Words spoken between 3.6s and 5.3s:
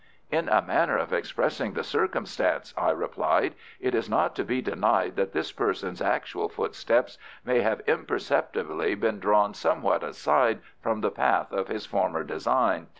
"it is not to be denied